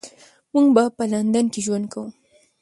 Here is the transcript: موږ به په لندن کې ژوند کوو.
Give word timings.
موږ 0.53 0.67
به 0.75 0.83
په 0.97 1.03
لندن 1.13 1.45
کې 1.53 1.59
ژوند 1.65 1.85
کوو. 1.93 2.07